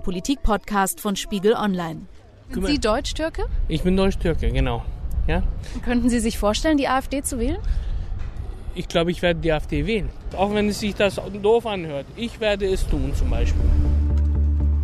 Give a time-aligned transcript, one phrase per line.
[0.00, 2.02] dem Politikpodcast von Spiegel Online.
[2.50, 3.44] Sind Sie Deutsch-Türke?
[3.68, 4.82] Ich bin Deutsch-Türke, genau.
[5.26, 5.42] Ja?
[5.84, 7.58] Könnten Sie sich vorstellen, die AfD zu wählen?
[8.74, 10.08] Ich glaube, ich werde die AfD wählen.
[10.36, 12.06] Auch wenn es sich das doof anhört.
[12.16, 13.62] Ich werde es tun zum Beispiel.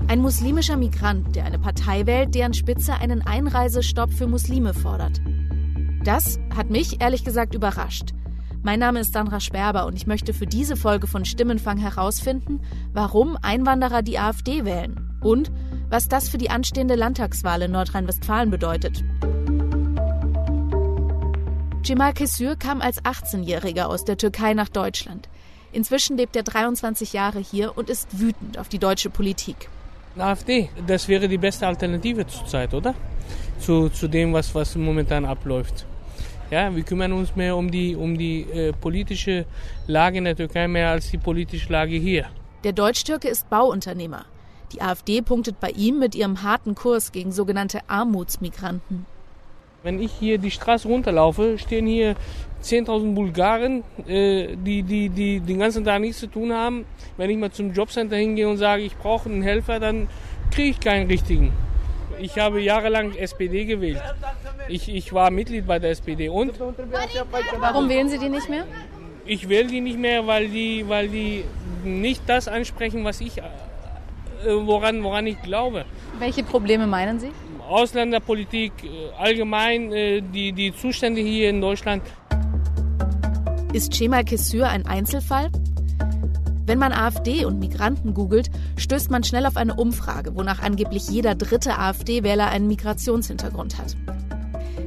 [0.08, 5.20] Ein muslimischer Migrant, der eine Partei wählt, deren Spitze einen Einreisestopp für Muslime fordert.
[6.04, 8.12] Das hat mich ehrlich gesagt überrascht.
[8.66, 12.60] Mein Name ist Sandra Sperber und ich möchte für diese Folge von Stimmenfang herausfinden,
[12.92, 15.52] warum Einwanderer die AfD wählen und
[15.88, 19.04] was das für die anstehende Landtagswahl in Nordrhein-Westfalen bedeutet.
[21.84, 25.28] Cemal Kesür kam als 18-Jähriger aus der Türkei nach Deutschland.
[25.70, 29.68] Inzwischen lebt er 23 Jahre hier und ist wütend auf die deutsche Politik.
[30.18, 32.96] AfD, das wäre die beste Alternative zurzeit, oder?
[33.60, 35.86] Zu, zu dem, was, was momentan abläuft.
[36.50, 39.46] Ja, wir kümmern uns mehr um die, um die äh, politische
[39.86, 42.26] Lage in der Türkei mehr als die politische Lage hier.
[42.62, 44.26] Der Deutsch-Türke ist Bauunternehmer.
[44.72, 49.06] Die AfD punktet bei ihm mit ihrem harten Kurs gegen sogenannte Armutsmigranten.
[49.82, 52.16] Wenn ich hier die Straße runterlaufe, stehen hier
[52.62, 56.84] 10.000 Bulgaren, äh, die, die, die den ganzen Tag nichts zu tun haben.
[57.16, 60.08] Wenn ich mal zum Jobcenter hingehe und sage, ich brauche einen Helfer, dann
[60.50, 61.52] kriege ich keinen richtigen.
[62.20, 64.02] Ich habe jahrelang SPD gewählt.
[64.68, 66.58] Ich, ich war Mitglied bei der SPD und.
[67.58, 68.64] Warum wählen Sie die nicht mehr?
[69.24, 71.44] Ich wähle die nicht mehr, weil die, weil die
[71.84, 73.42] nicht das ansprechen, was ich, äh,
[74.44, 75.84] woran, woran ich glaube.
[76.18, 77.30] Welche Probleme meinen Sie?
[77.68, 78.88] Ausländerpolitik, äh,
[79.18, 82.02] allgemein äh, die, die Zustände hier in Deutschland.
[83.72, 85.50] Ist Cemal Kessür ein Einzelfall?
[86.66, 91.36] Wenn man AfD und Migranten googelt, stößt man schnell auf eine Umfrage, wonach angeblich jeder
[91.36, 93.96] dritte AfD-Wähler einen Migrationshintergrund hat.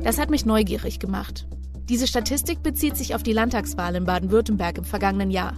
[0.04, 1.48] Das hat mich neugierig gemacht.
[1.88, 5.54] Diese Statistik bezieht sich auf die Landtagswahl in Baden-Württemberg im vergangenen Jahr.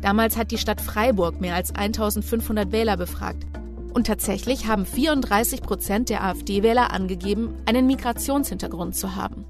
[0.00, 3.44] Damals hat die Stadt Freiburg mehr als 1500 Wähler befragt.
[3.92, 9.44] Und tatsächlich haben 34 Prozent der AfD-Wähler angegeben, einen Migrationshintergrund zu haben.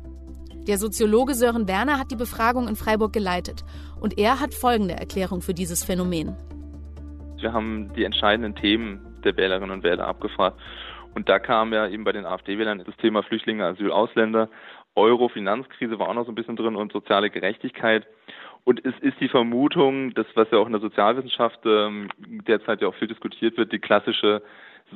[0.67, 3.65] Der Soziologe Sören Werner hat die Befragung in Freiburg geleitet
[4.01, 6.37] und er hat folgende Erklärung für dieses Phänomen.
[7.39, 10.59] Wir haben die entscheidenden Themen der Wählerinnen und Wähler abgefragt
[11.15, 14.49] und da kam ja eben bei den AfD-Wählern das Thema Flüchtlinge, Asyl, Ausländer,
[14.95, 18.07] Euro, Finanzkrise war auch noch so ein bisschen drin und soziale Gerechtigkeit.
[18.65, 22.09] Und es ist die Vermutung, das, was ja auch in der Sozialwissenschaft ähm,
[22.47, 24.43] derzeit ja auch viel diskutiert wird, die klassische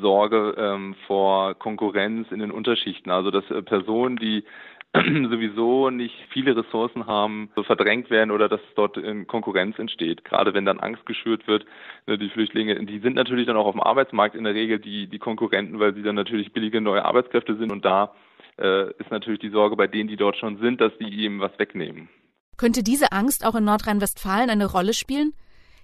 [0.01, 3.11] Sorge ähm, vor Konkurrenz in den Unterschichten.
[3.11, 4.45] Also dass äh, Personen, die
[4.95, 10.25] sowieso nicht viele Ressourcen haben, verdrängt werden oder dass dort Konkurrenz entsteht.
[10.25, 11.67] Gerade wenn dann Angst geschürt wird,
[12.07, 15.07] ne, die Flüchtlinge, die sind natürlich dann auch auf dem Arbeitsmarkt in der Regel die,
[15.07, 18.15] die Konkurrenten, weil sie dann natürlich billige neue Arbeitskräfte sind und da
[18.59, 21.57] äh, ist natürlich die Sorge bei denen, die dort schon sind, dass die ihm was
[21.59, 22.09] wegnehmen.
[22.57, 25.33] Könnte diese Angst auch in Nordrhein-Westfalen eine Rolle spielen?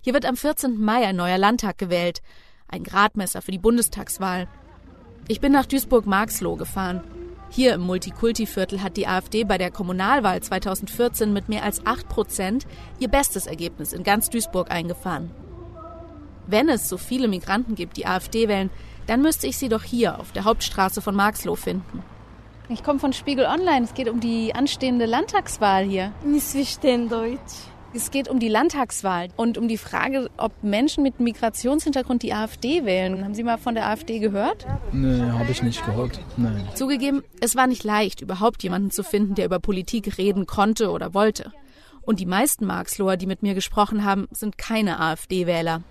[0.02, 0.80] Hier wird am 14.
[0.82, 2.20] Mai ein neuer Landtag gewählt,
[2.68, 4.48] ein Gradmesser für die Bundestagswahl.
[5.28, 7.02] Ich bin nach Duisburg-Marxloh gefahren.
[7.54, 12.66] Hier im Multikulti-Viertel hat die AfD bei der Kommunalwahl 2014 mit mehr als 8 Prozent
[12.98, 15.30] ihr bestes Ergebnis in ganz Duisburg eingefahren.
[16.48, 18.70] Wenn es so viele Migranten gibt, die AfD wählen,
[19.06, 22.02] dann müsste ich sie doch hier auf der Hauptstraße von Marxloh finden.
[22.68, 23.84] Ich komme von Spiegel Online.
[23.84, 26.12] Es geht um die anstehende Landtagswahl hier.
[26.24, 27.38] Nicht verstehen Deutsch.
[27.96, 32.84] Es geht um die Landtagswahl und um die Frage, ob Menschen mit Migrationshintergrund die AfD
[32.84, 33.22] wählen.
[33.22, 34.66] Haben Sie mal von der AfD gehört?
[34.90, 36.18] Nee, habe ich nicht gehört.
[36.36, 36.66] Nein.
[36.74, 41.14] Zugegeben, es war nicht leicht, überhaupt jemanden zu finden, der über Politik reden konnte oder
[41.14, 41.52] wollte.
[42.02, 45.82] Und die meisten Marxloher, die mit mir gesprochen haben, sind keine AfD-Wähler.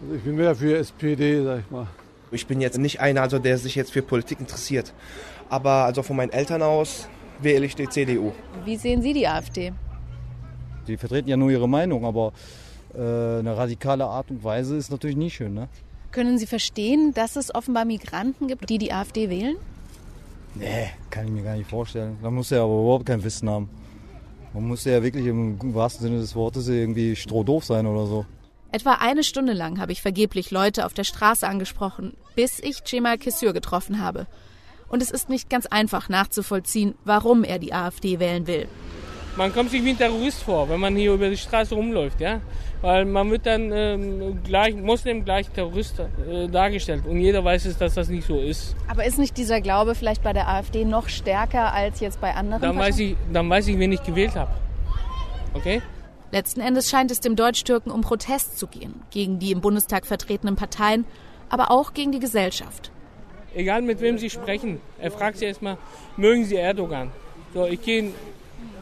[0.00, 1.88] Also ich bin mehr für SPD, sag ich mal.
[2.30, 4.94] Ich bin jetzt nicht einer, also der sich jetzt für Politik interessiert.
[5.50, 7.06] Aber also von meinen Eltern aus
[7.38, 8.32] wähle ich die CDU.
[8.64, 9.74] Wie sehen Sie die AfD?
[10.90, 12.32] Die vertreten ja nur ihre Meinung, aber
[12.94, 15.54] äh, eine radikale Art und Weise ist natürlich nie schön.
[15.54, 15.68] Ne?
[16.12, 19.56] Können Sie verstehen, dass es offenbar Migranten gibt, die die AfD wählen?
[20.54, 22.18] Nee, kann ich mir gar nicht vorstellen.
[22.22, 23.70] Da muss er aber überhaupt kein Wissen haben.
[24.52, 28.26] Man muss ja wirklich im wahrsten Sinne des Wortes irgendwie strohdoof sein oder so.
[28.72, 33.18] Etwa eine Stunde lang habe ich vergeblich Leute auf der Straße angesprochen, bis ich Cemal
[33.18, 34.26] Kessür getroffen habe.
[34.88, 38.66] Und es ist nicht ganz einfach nachzuvollziehen, warum er die AfD wählen will.
[39.36, 42.40] Man kommt sich wie ein Terrorist vor, wenn man hier über die Straße rumläuft, ja.
[42.82, 47.04] Weil man wird dann ähm, gleich, Muslim gleich Terrorist äh, dargestellt.
[47.06, 48.74] Und jeder weiß es, dass das nicht so ist.
[48.88, 52.62] Aber ist nicht dieser Glaube vielleicht bei der AfD noch stärker als jetzt bei anderen
[52.62, 54.52] Dann weiß ich, dann weiß ich, wen ich gewählt habe.
[55.52, 55.82] Okay?
[56.32, 58.94] Letzten Endes scheint es dem Deutsch-Türken um Protest zu gehen.
[59.10, 61.04] Gegen die im Bundestag vertretenen Parteien,
[61.48, 62.92] aber auch gegen die Gesellschaft.
[63.54, 65.76] Egal mit wem Sie sprechen, er fragt Sie erstmal,
[66.16, 67.10] mögen Sie Erdogan?
[67.52, 68.12] So, ich gehe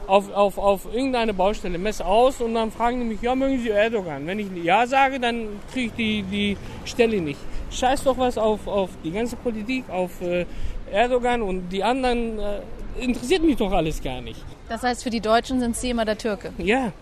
[0.09, 3.69] auf, auf, auf irgendeine Baustelle, messe aus und dann fragen die mich, ja, mögen Sie
[3.69, 4.27] Erdogan?
[4.27, 7.39] Wenn ich Ja sage, dann kriege ich die, die Stelle nicht.
[7.71, 10.47] Scheiß doch was auf, auf die ganze Politik, auf äh,
[10.91, 12.61] Erdogan und die anderen, äh,
[12.99, 14.43] interessiert mich doch alles gar nicht.
[14.71, 16.53] Das heißt, für die Deutschen sind Sie immer der Türke?
[16.59, 16.93] Ja,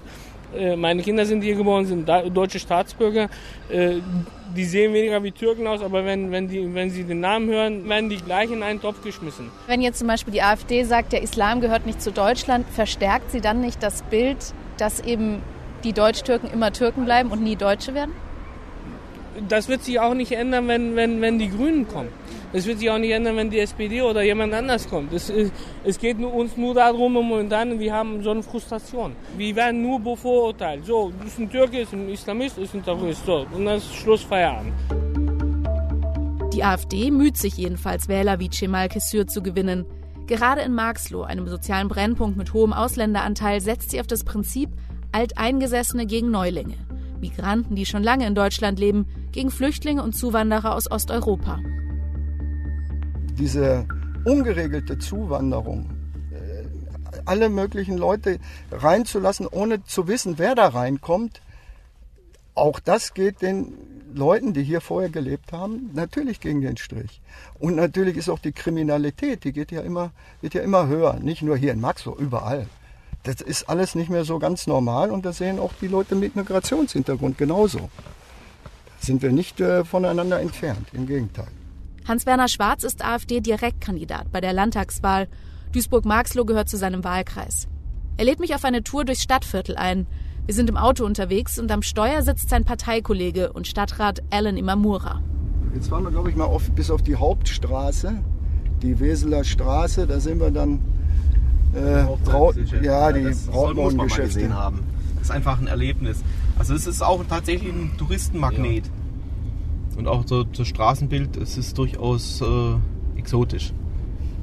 [0.77, 3.29] meine Kinder sind hier geboren, sind deutsche Staatsbürger.
[3.69, 3.97] Äh,
[4.57, 7.89] die sehen weniger wie Türken aus, aber wenn, wenn, die, wenn sie den Namen hören,
[7.89, 9.51] werden die gleich in einen Topf geschmissen.
[9.67, 13.41] Wenn jetzt zum Beispiel die AfD sagt, der Islam gehört nicht zu Deutschland, verstärkt sie
[13.41, 14.39] dann nicht das Bild,
[14.79, 15.43] dass eben
[15.85, 18.13] die Deutsch-Türken immer Türken bleiben und nie Deutsche werden?
[19.49, 22.09] Das wird sich auch nicht ändern, wenn, wenn, wenn die Grünen kommen.
[22.56, 25.12] Es wird sich auch nicht ändern, wenn die SPD oder jemand anders kommt.
[25.12, 25.31] Es,
[25.85, 29.14] es geht uns nur darum, momentan, wir haben so eine Frustration.
[29.37, 30.87] Wir werden nur bevorurteilt.
[30.87, 33.26] So, du bist ein Türke, ist ein Islamist, ist ein Terrorist.
[33.26, 34.73] So, und dann ist Schluss, Feierabend.
[36.55, 39.85] Die AfD müht sich jedenfalls, Wähler wie Cemal Kessür zu gewinnen.
[40.26, 44.70] Gerade in Marxloh, einem sozialen Brennpunkt mit hohem Ausländeranteil, setzt sie auf das Prinzip
[45.12, 46.79] Alteingesessene gegen Neulinge.
[47.20, 51.61] Migranten, die schon lange in Deutschland leben, gegen Flüchtlinge und Zuwanderer aus Osteuropa
[53.38, 53.87] diese
[54.25, 55.91] ungeregelte Zuwanderung,
[56.33, 56.65] äh,
[57.25, 58.38] alle möglichen Leute
[58.73, 61.41] reinzulassen, ohne zu wissen, wer da reinkommt,
[62.55, 63.75] auch das geht den
[64.15, 67.21] Leuten, die hier vorher gelebt haben, natürlich gegen den Strich.
[67.59, 70.11] Und natürlich ist auch die Kriminalität, die geht ja immer,
[70.41, 71.19] wird ja immer höher.
[71.21, 72.67] Nicht nur hier in Maxlow, überall.
[73.25, 76.35] Das ist alles nicht mehr so ganz normal und das sehen auch die Leute mit
[76.35, 77.79] Migrationshintergrund genauso.
[77.79, 77.91] Da
[79.00, 81.49] sind wir nicht äh, voneinander entfernt, im Gegenteil.
[82.06, 85.26] Hans-Werner Schwarz ist AfD-Direktkandidat bei der Landtagswahl.
[85.73, 87.67] Duisburg-Marxloh gehört zu seinem Wahlkreis.
[88.17, 90.06] Er lädt mich auf eine Tour durchs Stadtviertel ein.
[90.47, 95.20] Wir sind im Auto unterwegs und am Steuer sitzt sein Parteikollege und Stadtrat Alan Imamura.
[95.75, 98.23] Jetzt fahren wir, glaube ich, mal auf, bis auf die Hauptstraße,
[98.82, 100.06] die Weseler Straße.
[100.06, 100.79] Da sind wir dann.
[101.75, 104.55] Äh, Braut, ja, die Brautmodengeschäfte.
[104.55, 104.85] haben.
[105.17, 106.23] Das ist einfach ein Erlebnis.
[106.56, 108.87] Also es ist auch tatsächlich ein Touristenmagnet.
[108.87, 108.93] Ja.
[109.97, 113.73] Und auch so das Straßenbild, es ist durchaus äh, exotisch.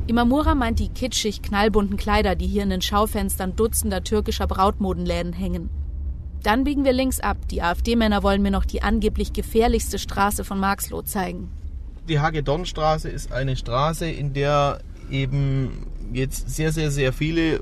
[0.08, 5.70] Imamura meint die kitschig knallbunten Kleider, die hier in den Schaufenstern dutzender türkischer Brautmodenläden hängen.
[6.44, 7.38] Dann biegen wir links ab.
[7.50, 11.50] Die AfD-Männer wollen mir noch die angeblich gefährlichste Straße von Marxloh zeigen.
[12.10, 17.62] Die Hagedornstraße ist eine Straße, in der eben jetzt sehr, sehr, sehr viele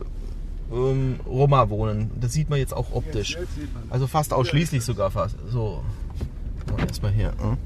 [0.72, 2.10] ähm, Roma wohnen.
[2.20, 3.38] Das sieht man jetzt auch optisch.
[3.92, 5.36] Also fast ausschließlich sogar fast.
[5.52, 5.84] So,
[6.80, 7.34] erstmal hier.
[7.40, 7.58] Hm?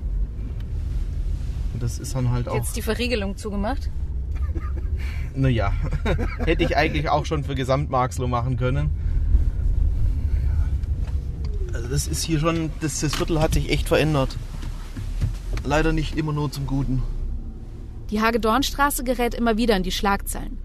[1.76, 2.56] Und das ist dann halt auch.
[2.56, 3.90] Jetzt die Verriegelung zugemacht?
[5.36, 5.74] naja,
[6.46, 8.92] hätte ich eigentlich auch schon für Gesamtmarxloh machen können.
[11.74, 14.38] Also das ist hier schon, das, das Viertel hat sich echt verändert.
[15.66, 17.04] Leider nicht immer nur zum Guten.
[18.10, 20.58] Die Hagedornstraße gerät immer wieder in die Schlagzeilen.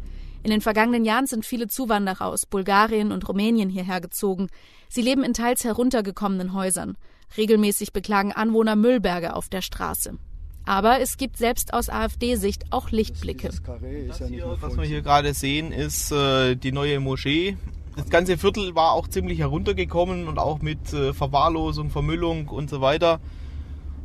[0.45, 4.47] In den vergangenen Jahren sind viele Zuwanderer aus Bulgarien und Rumänien hierher gezogen.
[4.89, 6.97] Sie leben in teils heruntergekommenen Häusern.
[7.37, 10.17] Regelmäßig beklagen Anwohner Müllberge auf der Straße.
[10.65, 13.49] Aber es gibt selbst aus AfD-Sicht auch Lichtblicke.
[13.49, 17.57] Das hier, was wir hier gerade sehen, ist äh, die neue Moschee.
[17.97, 22.81] Das ganze Viertel war auch ziemlich heruntergekommen und auch mit äh, Verwahrlosung, Vermüllung und so
[22.81, 23.21] weiter.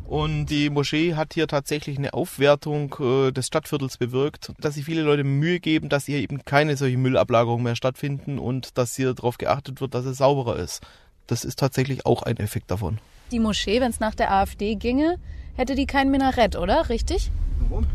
[0.07, 5.01] Und die Moschee hat hier tatsächlich eine Aufwertung äh, des Stadtviertels bewirkt, dass sich viele
[5.01, 9.37] Leute Mühe geben, dass hier eben keine solche Müllablagerungen mehr stattfinden und dass hier darauf
[9.37, 10.83] geachtet wird, dass es sauberer ist.
[11.25, 12.99] Das ist tatsächlich auch ein Effekt davon.
[13.31, 15.17] Die Moschee, wenn es nach der AfD ginge,
[15.55, 16.89] hätte die kein Minarett, oder?
[16.89, 17.31] Richtig?
[17.69, 17.85] Warum?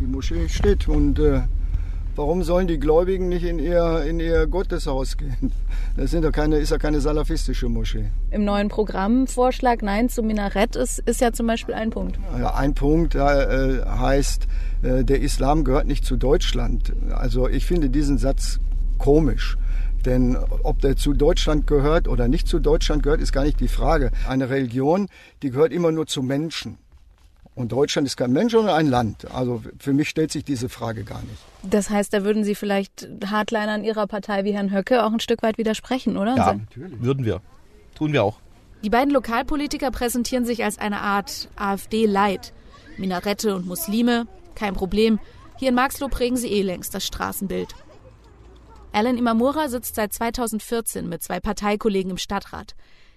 [0.00, 1.40] Die Moschee steht und äh,
[2.16, 5.52] warum sollen die Gläubigen nicht in ihr, in ihr Gotteshaus gehen?
[5.96, 8.10] Das sind ja keine, ist ja keine salafistische Moschee.
[8.30, 12.18] Im neuen Programmvorschlag Nein zum Minarett ist, ist ja zum Beispiel ein Punkt.
[12.38, 14.46] Ja, ein Punkt äh, heißt,
[14.82, 16.92] äh, der Islam gehört nicht zu Deutschland.
[17.14, 18.60] Also ich finde diesen Satz
[18.98, 19.56] komisch.
[20.04, 23.68] Denn ob der zu Deutschland gehört oder nicht zu Deutschland gehört, ist gar nicht die
[23.68, 24.12] Frage.
[24.28, 25.08] Eine Religion,
[25.42, 26.78] die gehört immer nur zu Menschen.
[27.56, 29.30] Und Deutschland ist kein Mensch, sondern ein Land.
[29.34, 31.38] Also für mich stellt sich diese Frage gar nicht.
[31.62, 35.42] Das heißt, da würden Sie vielleicht Hardlinern Ihrer Partei wie Herrn Höcke auch ein Stück
[35.42, 36.36] weit widersprechen, oder?
[36.36, 37.00] Ja, natürlich.
[37.00, 37.40] würden wir.
[37.94, 38.40] Tun wir auch.
[38.84, 42.52] Die beiden Lokalpolitiker präsentieren sich als eine Art AfD-Light.
[42.98, 45.18] Minarette und Muslime, kein Problem.
[45.56, 47.74] Hier in Marxloh prägen sie eh längst das Straßenbild.
[48.92, 52.74] Alan Imamura sitzt seit 2014 mit zwei Parteikollegen im Stadtrat.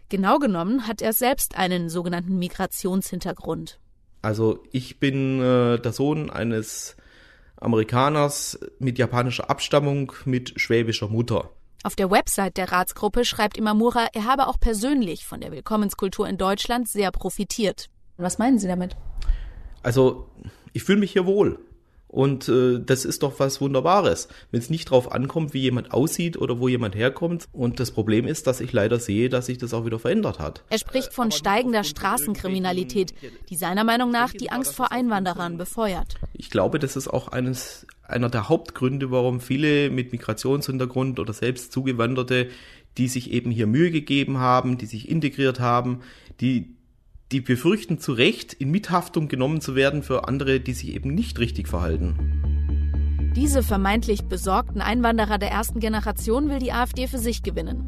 [0.07, 3.79] Genau genommen hat er selbst einen sogenannten Migrationshintergrund.
[4.21, 6.95] Also ich bin äh, der Sohn eines
[7.57, 11.49] Amerikaners mit japanischer Abstammung mit schwäbischer Mutter.
[11.83, 16.37] Auf der Website der Ratsgruppe schreibt Imamura, er habe auch persönlich von der Willkommenskultur in
[16.37, 17.89] Deutschland sehr profitiert.
[18.17, 18.97] Was meinen Sie damit?
[19.81, 20.29] Also
[20.73, 21.59] ich fühle mich hier wohl.
[22.09, 26.37] Und äh, das ist doch was Wunderbares, wenn es nicht drauf ankommt, wie jemand aussieht
[26.37, 27.47] oder wo jemand herkommt.
[27.51, 30.63] Und das Problem ist, dass ich leider sehe, dass sich das auch wieder verändert hat.
[30.71, 33.13] Er spricht von steigender Straßenkriminalität,
[33.49, 36.15] die seiner Meinung nach die Angst vor Einwanderern befeuert.
[36.33, 41.71] Ich glaube, das ist auch eines einer der Hauptgründe, warum viele mit Migrationshintergrund oder selbst
[41.71, 42.49] Zugewanderte,
[42.97, 45.99] die sich eben hier Mühe gegeben haben, die sich integriert haben,
[46.41, 46.75] die
[47.31, 51.37] die befürchten zu Recht, in Mithaftung genommen zu werden für andere, die sich eben nicht
[51.39, 52.15] richtig verhalten.
[53.35, 57.85] Diese vermeintlich besorgten Einwanderer der ersten Generation will die AfD für sich gewinnen.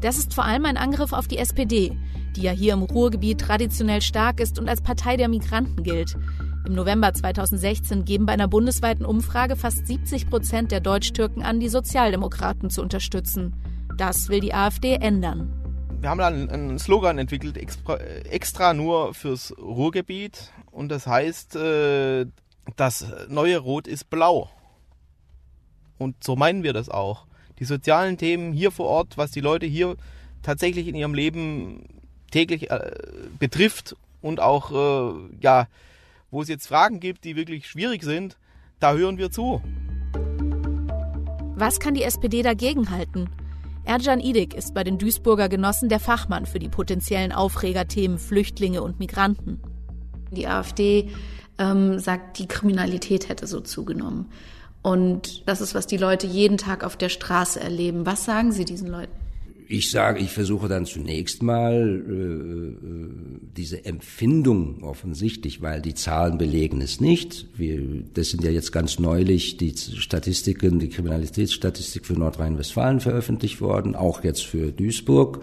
[0.00, 1.96] Das ist vor allem ein Angriff auf die SPD,
[2.34, 6.16] die ja hier im Ruhrgebiet traditionell stark ist und als Partei der Migranten gilt.
[6.66, 11.68] Im November 2016 geben bei einer bundesweiten Umfrage fast 70 Prozent der Deutschtürken an, die
[11.68, 13.54] Sozialdemokraten zu unterstützen.
[13.96, 15.59] Das will die AfD ändern
[16.00, 20.50] wir haben dann einen Slogan entwickelt, extra, extra nur fürs Ruhrgebiet.
[20.70, 22.26] Und das heißt, äh,
[22.76, 24.50] das neue Rot ist blau.
[25.98, 27.26] Und so meinen wir das auch.
[27.58, 29.96] Die sozialen Themen hier vor Ort, was die Leute hier
[30.42, 31.84] tatsächlich in ihrem Leben
[32.30, 32.92] täglich äh,
[33.38, 35.68] betrifft und auch, äh, ja,
[36.30, 38.38] wo es jetzt Fragen gibt, die wirklich schwierig sind,
[38.78, 39.60] da hören wir zu.
[41.56, 43.28] Was kann die SPD dagegen halten?
[43.90, 49.00] Ercan Idik ist bei den Duisburger Genossen der Fachmann für die potenziellen Aufregerthemen Flüchtlinge und
[49.00, 49.60] Migranten.
[50.30, 51.10] Die AfD
[51.58, 54.30] ähm, sagt, die Kriminalität hätte so zugenommen.
[54.80, 58.06] Und das ist, was die Leute jeden Tag auf der Straße erleben.
[58.06, 59.19] Was sagen Sie diesen Leuten?
[59.72, 66.38] Ich sage, ich versuche dann zunächst mal äh, äh, diese Empfindung offensichtlich, weil die Zahlen
[66.38, 67.46] belegen es nicht.
[67.56, 73.94] Wir, das sind ja jetzt ganz neulich die Statistiken, die Kriminalitätsstatistik für Nordrhein-Westfalen veröffentlicht worden,
[73.94, 75.40] auch jetzt für Duisburg.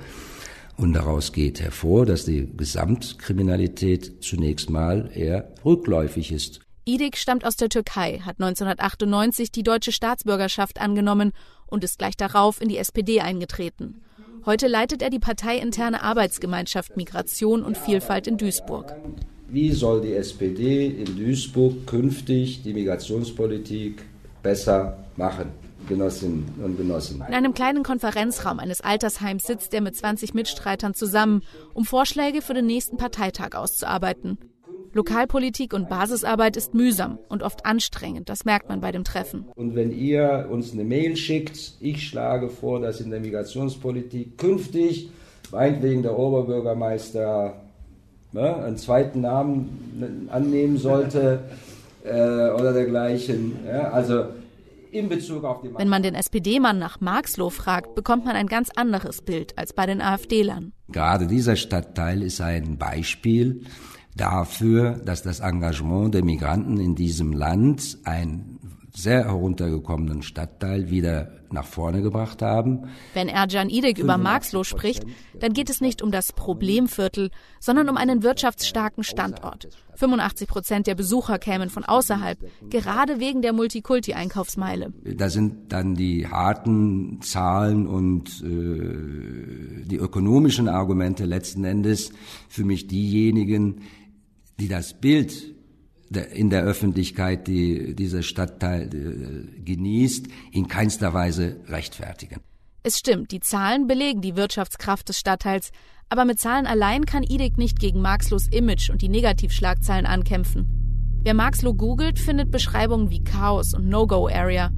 [0.76, 6.60] Und daraus geht hervor, dass die Gesamtkriminalität zunächst mal eher rückläufig ist.
[6.84, 11.32] Idik stammt aus der Türkei, hat 1998 die deutsche Staatsbürgerschaft angenommen
[11.66, 14.02] und ist gleich darauf in die SPD eingetreten.
[14.46, 18.96] Heute leitet er die parteiinterne Arbeitsgemeinschaft Migration und Vielfalt in Duisburg.
[19.50, 24.04] Wie soll die SPD in Duisburg künftig die Migrationspolitik
[24.44, 25.52] besser machen?
[25.88, 27.24] Genossinnen und Genossen.
[27.28, 32.54] In einem kleinen Konferenzraum eines Altersheims sitzt er mit 20 Mitstreitern zusammen, um Vorschläge für
[32.54, 34.38] den nächsten Parteitag auszuarbeiten.
[34.98, 39.46] Lokalpolitik und Basisarbeit ist mühsam und oft anstrengend, das merkt man bei dem Treffen.
[39.56, 45.12] Und wenn ihr uns eine Mail schickt, ich schlage vor, dass in der Migrationspolitik künftig,
[45.52, 47.62] meinetwegen der Oberbürgermeister
[48.32, 51.42] ne, einen zweiten Namen annehmen sollte
[52.04, 53.60] äh, oder dergleichen.
[53.68, 54.26] Ja, also
[54.90, 58.72] in Bezug auf die Wenn man den SPD-Mann nach Marxloh fragt, bekommt man ein ganz
[58.76, 60.74] anderes Bild als bei den AfD-Lern.
[60.90, 63.62] Gerade dieser Stadtteil ist ein Beispiel
[64.18, 68.60] dafür, dass das Engagement der Migranten in diesem Land einen
[68.98, 72.90] sehr heruntergekommenen Stadtteil wieder nach vorne gebracht haben.
[73.14, 75.04] Wenn Ercan Idek über Marxloh spricht,
[75.40, 79.70] dann geht es nicht um das Problemviertel, sondern um einen wirtschaftsstarken Standort.
[79.96, 84.94] 85 Prozent der Besucher kämen von außerhalb, gerade wegen der Multikulti-Einkaufsmeile.
[85.04, 92.12] Da sind dann die harten Zahlen und äh, die ökonomischen Argumente letzten Endes
[92.50, 93.82] für mich diejenigen,
[94.60, 95.56] die das Bild
[96.34, 102.40] in der Öffentlichkeit, die dieser Stadtteil äh, genießt, in keinster Weise rechtfertigen.
[102.84, 105.72] Es stimmt, die Zahlen belegen die Wirtschaftskraft des Stadtteils,
[106.10, 111.20] aber mit Zahlen allein kann IDIC nicht gegen Marxlos Image und die Negativschlagzeilen ankämpfen.
[111.24, 114.72] Wer Marxloh googelt, findet Beschreibungen wie Chaos und No-Go-Area.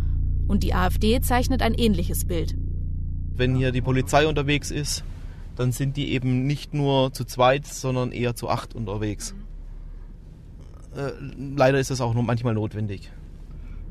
[0.47, 2.55] Und die AfD zeichnet ein ähnliches Bild.
[3.35, 5.03] Wenn hier die Polizei unterwegs ist,
[5.55, 9.35] dann sind die eben nicht nur zu zweit, sondern eher zu acht unterwegs.
[10.95, 11.11] Äh,
[11.55, 13.11] leider ist das auch manchmal notwendig.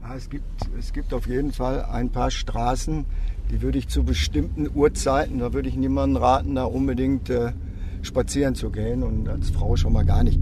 [0.02, 0.45] Ja, es, gibt,
[0.78, 3.05] es gibt auf jeden Fall ein paar Straßen,
[3.50, 7.52] die würde ich zu bestimmten Uhrzeiten, da würde ich niemandem raten, da unbedingt äh,
[8.02, 10.40] spazieren zu gehen und als Frau schon mal gar nicht.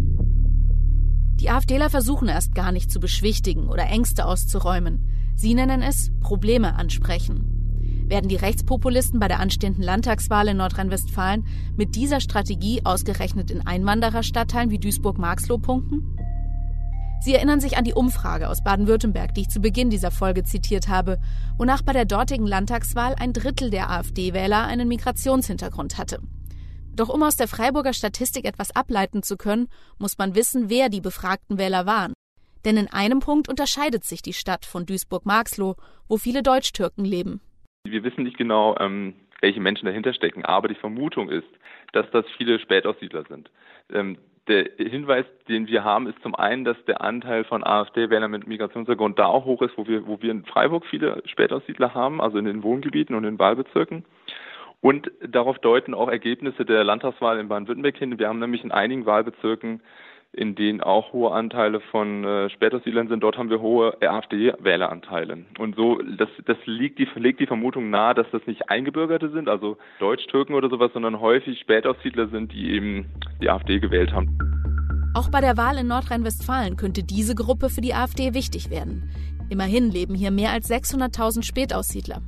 [1.41, 5.33] Die AfDler versuchen erst gar nicht zu beschwichtigen oder Ängste auszuräumen.
[5.35, 7.57] Sie nennen es Probleme ansprechen.
[8.09, 11.45] Werden die Rechtspopulisten bei der anstehenden Landtagswahl in Nordrhein-Westfalen
[11.77, 16.16] mit dieser Strategie ausgerechnet in Einwandererstadtteilen wie Duisburg-Marxloh punkten?
[17.21, 20.89] Sie erinnern sich an die Umfrage aus Baden-Württemberg, die ich zu Beginn dieser Folge zitiert
[20.89, 21.19] habe,
[21.59, 26.21] wonach bei der dortigen Landtagswahl ein Drittel der AfD-Wähler einen Migrationshintergrund hatte.
[26.95, 29.69] Doch um aus der Freiburger Statistik etwas ableiten zu können,
[29.99, 32.15] muss man wissen, wer die befragten Wähler waren.
[32.65, 35.77] Denn in einem Punkt unterscheidet sich die Stadt von Duisburg-Marxloh,
[36.09, 37.41] wo viele Deutschtürken leben.
[37.87, 41.47] Wir wissen nicht genau, ähm, welche Menschen dahinter stecken, aber die Vermutung ist,
[41.93, 43.51] dass das viele Spätaussiedler sind.
[43.93, 48.47] Ähm, der Hinweis, den wir haben, ist zum einen, dass der Anteil von AfD-Wählern mit
[48.47, 52.39] Migrationshintergrund da auch hoch ist, wo wir, wo wir in Freiburg viele Spätaussiedler haben, also
[52.39, 54.05] in den Wohngebieten und in Wahlbezirken.
[54.81, 58.19] Und darauf deuten auch Ergebnisse der Landtagswahl in Baden-Württemberg hin.
[58.19, 59.81] Wir haben nämlich in einigen Wahlbezirken
[60.37, 63.23] in denen auch hohe Anteile von äh, Spätaussiedlern sind.
[63.23, 65.39] Dort haben wir hohe AfD-Wähleranteile.
[65.59, 69.49] Und so, das, das liegt die, legt die Vermutung nahe, dass das nicht Eingebürgerte sind,
[69.49, 73.07] also Deutsch-Türken oder sowas, sondern häufig Spätaussiedler sind, die eben
[73.41, 74.39] die AfD gewählt haben.
[75.15, 79.11] Auch bei der Wahl in Nordrhein-Westfalen könnte diese Gruppe für die AfD wichtig werden.
[79.49, 82.21] Immerhin leben hier mehr als 600.000 Spätaussiedler.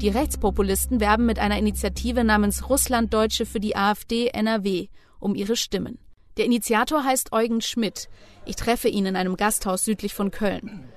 [0.00, 4.88] Die Rechtspopulisten werben mit einer Initiative namens Russlanddeutsche für die AfD NRW
[5.20, 5.98] um ihre Stimmen.
[6.36, 8.08] Der Initiator heißt Eugen Schmidt.
[8.46, 10.88] Ich treffe ihn in einem Gasthaus südlich von Köln.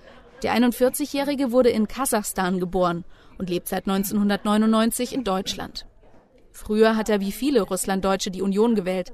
[0.43, 3.03] Der 41-Jährige wurde in Kasachstan geboren
[3.37, 5.85] und lebt seit 1999 in Deutschland.
[6.51, 9.11] Früher hat er wie viele Russlanddeutsche die Union gewählt.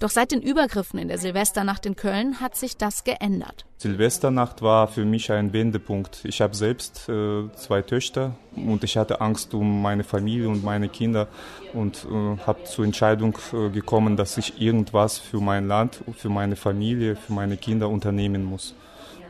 [0.00, 3.66] Doch seit den Übergriffen in der Silvesternacht in Köln hat sich das geändert.
[3.76, 6.24] Silvesternacht war für mich ein Wendepunkt.
[6.24, 10.88] Ich habe selbst äh, zwei Töchter und ich hatte Angst um meine Familie und meine
[10.88, 11.28] Kinder
[11.74, 16.56] und äh, habe zur Entscheidung äh, gekommen, dass ich irgendwas für mein Land, für meine
[16.56, 18.74] Familie, für meine Kinder unternehmen muss.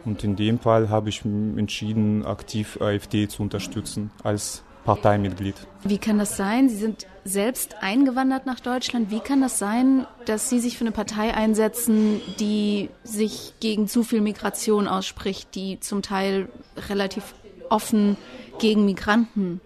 [0.05, 5.55] Und in dem Fall habe ich entschieden, aktiv AfD zu unterstützen als Parteimitglied.
[5.85, 6.69] Wie kann das sein?
[6.69, 9.11] Sie sind selbst eingewandert nach Deutschland.
[9.11, 14.03] Wie kann das sein, dass Sie sich für eine Partei einsetzen, die sich gegen zu
[14.03, 16.49] viel Migration ausspricht, die zum Teil
[16.89, 17.35] relativ
[17.69, 18.17] offen
[18.59, 19.61] gegen Migranten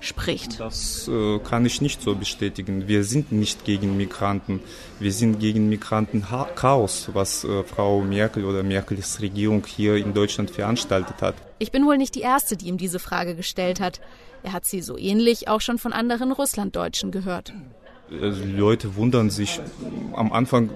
[0.00, 0.58] spricht.
[0.58, 2.88] Das äh, kann ich nicht so bestätigen.
[2.88, 4.60] Wir sind nicht gegen Migranten.
[4.98, 11.20] Wir sind gegen Migrantenchaos, was äh, Frau Merkel oder Merkels Regierung hier in Deutschland veranstaltet
[11.20, 11.34] hat.
[11.58, 14.00] Ich bin wohl nicht die Erste, die ihm diese Frage gestellt hat.
[14.42, 17.52] Er hat sie so ähnlich auch schon von anderen Russlanddeutschen gehört.
[18.10, 19.60] Also Leute wundern sich.
[20.14, 20.70] Am Anfang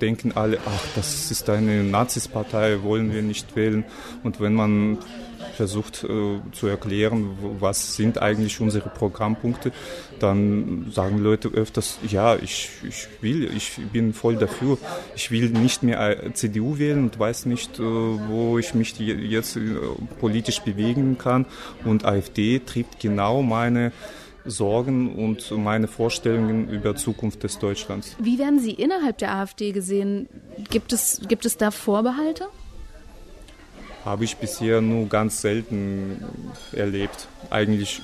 [0.00, 3.84] denken alle, ach, das ist eine Nazispartei, wollen wir nicht wählen.
[4.22, 4.98] Und wenn man
[5.54, 9.72] versucht äh, zu erklären, was sind eigentlich unsere Programmpunkte,
[10.18, 14.78] dann sagen Leute öfters, ja, ich, ich will, ich bin voll dafür.
[15.14, 19.60] Ich will nicht mehr CDU wählen und weiß nicht, äh, wo ich mich jetzt äh,
[20.20, 21.46] politisch bewegen kann.
[21.84, 23.92] Und AfD trifft genau meine
[24.44, 28.16] Sorgen und meine Vorstellungen über Zukunft des Deutschlands.
[28.18, 30.28] Wie werden Sie innerhalb der AfD gesehen?
[30.70, 32.48] Gibt es, gibt es da Vorbehalte?
[34.08, 36.24] Habe ich bisher nur ganz selten
[36.72, 37.28] erlebt.
[37.50, 38.02] Eigentlich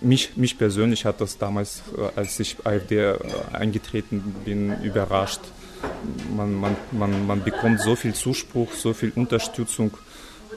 [0.00, 3.18] mich, mich persönlich hat das damals, äh, als ich AfD äh,
[3.52, 5.40] eingetreten bin, überrascht.
[6.36, 9.92] Man, man, man, man bekommt so viel Zuspruch, so viel Unterstützung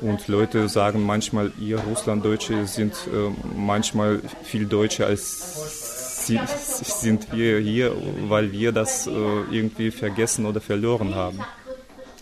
[0.02, 7.60] und Leute sagen manchmal, ihr Russlanddeutsche sind äh, manchmal viel deutscher als sie, sind wir
[7.60, 7.96] hier,
[8.28, 9.12] weil wir das äh,
[9.52, 11.40] irgendwie vergessen oder verloren haben.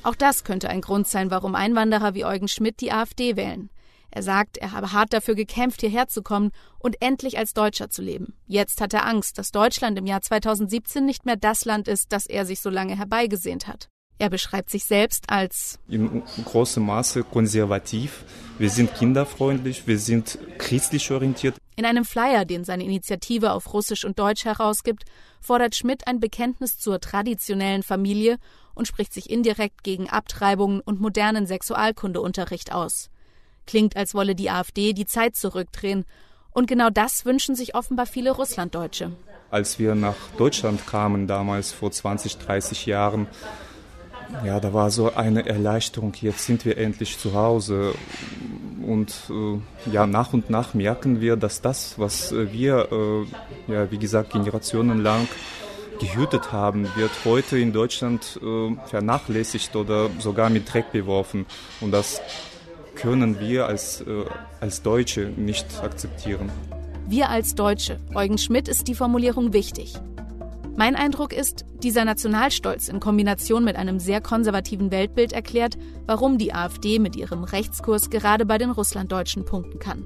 [0.03, 3.69] Auch das könnte ein Grund sein, warum Einwanderer wie Eugen Schmidt die AfD wählen.
[4.11, 8.01] Er sagt, er habe hart dafür gekämpft, hierher zu kommen und endlich als Deutscher zu
[8.01, 8.33] leben.
[8.47, 12.25] Jetzt hat er Angst, dass Deutschland im Jahr 2017 nicht mehr das Land ist, das
[12.25, 13.89] er sich so lange herbeigesehnt hat.
[14.19, 18.25] Er beschreibt sich selbst als in großem Maße konservativ.
[18.57, 21.55] Wir sind kinderfreundlich, wir sind christlich orientiert.
[21.77, 25.05] In einem Flyer, den seine Initiative auf Russisch und Deutsch herausgibt,
[25.39, 28.37] fordert Schmidt ein Bekenntnis zur traditionellen Familie
[28.75, 33.09] und spricht sich indirekt gegen Abtreibungen und modernen Sexualkundeunterricht aus.
[33.65, 36.03] Klingt, als wolle die AfD die Zeit zurückdrehen.
[36.51, 39.13] Und genau das wünschen sich offenbar viele Russlanddeutsche.
[39.49, 43.27] Als wir nach Deutschland kamen, damals vor 20, 30 Jahren,
[44.45, 47.93] ja, da war so eine Erleichterung, jetzt sind wir endlich zu Hause.
[48.85, 53.99] Und äh, ja, nach und nach merken wir, dass das, was wir, äh, ja, wie
[53.99, 55.27] gesagt, generationenlang
[55.99, 61.45] gehütet haben, wird heute in Deutschland äh, vernachlässigt oder sogar mit Dreck beworfen.
[61.81, 62.21] Und das
[62.95, 64.25] können wir als, äh,
[64.59, 66.51] als Deutsche nicht akzeptieren.
[67.07, 67.99] Wir als Deutsche.
[68.13, 69.95] Eugen Schmidt ist die Formulierung wichtig.
[70.79, 76.53] Mein Eindruck ist, dieser Nationalstolz in Kombination mit einem sehr konservativen Weltbild erklärt, warum die
[76.53, 80.05] AfD mit ihrem Rechtskurs gerade bei den Russlanddeutschen punkten kann.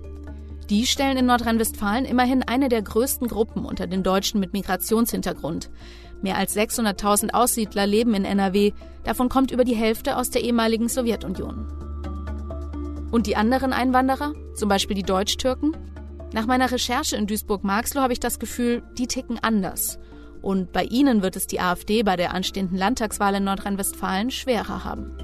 [0.71, 5.69] Die stellen in Nordrhein-Westfalen immerhin eine der größten Gruppen unter den Deutschen mit Migrationshintergrund.
[6.23, 8.71] Mehr als 600.000 Aussiedler leben in NRW,
[9.03, 11.67] davon kommt über die Hälfte aus der ehemaligen Sowjetunion.
[13.11, 15.77] Und die anderen Einwanderer, zum Beispiel die Deutsch-Türken?
[16.33, 19.99] Nach meiner Recherche in Duisburg-Marxloh habe ich das Gefühl, die ticken anders.
[20.43, 25.17] Und bei ihnen wird es die AfD bei der anstehenden Landtagswahl in Nordrhein-Westfalen schwerer haben.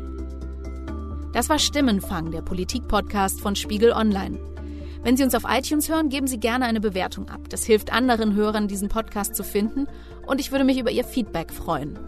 [1.33, 4.39] Das war Stimmenfang, der Politik-Podcast von Spiegel Online.
[5.03, 7.49] Wenn Sie uns auf iTunes hören, geben Sie gerne eine Bewertung ab.
[7.49, 9.87] Das hilft anderen Hörern, diesen Podcast zu finden
[10.25, 11.99] und ich würde mich über Ihr Feedback freuen.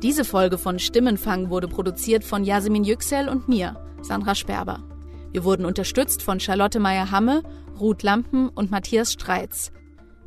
[0.00, 4.84] Diese Folge von Stimmenfang wurde produziert von Yasemin Yüksel und mir, Sandra Sperber.
[5.32, 7.42] Wir wurden unterstützt von Charlotte Meyer-Hamme,
[7.80, 9.72] Ruth Lampen und Matthias Streitz.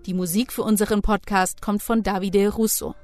[0.06, 2.96] Die Musik für unseren Podcast kommt von Davide Russo.